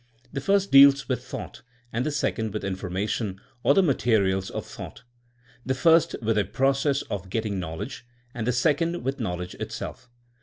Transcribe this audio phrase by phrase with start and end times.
[0.33, 1.61] The first deals with thought
[1.93, 5.03] and the second with information, or the materials of thought;
[5.63, 8.03] the first with a process of getting knowledge
[8.33, 10.09] and the second with knowledge itself.